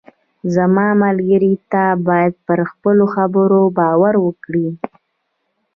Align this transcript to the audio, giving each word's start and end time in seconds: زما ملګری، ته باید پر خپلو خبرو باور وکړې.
زما 0.55 0.87
ملګری، 1.03 1.53
ته 1.71 1.83
باید 2.07 2.33
پر 2.45 2.59
خپلو 2.71 3.05
خبرو 3.15 3.61
باور 3.77 4.13
وکړې. 4.25 4.67